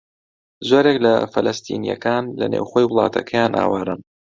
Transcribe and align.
زۆرێک 0.69 0.97
لە 1.05 1.13
فەلەستینییەکان 1.33 2.23
لە 2.39 2.45
نێوخۆی 2.53 2.87
وڵاتەکەیان 2.89 3.51
ئاوارەن. 3.59 4.01